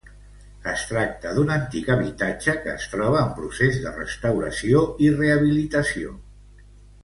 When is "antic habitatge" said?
1.55-2.57